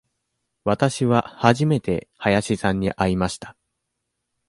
[0.63, 3.55] わたしは初めて林さんに会いました。